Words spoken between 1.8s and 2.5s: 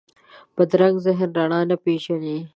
پېژني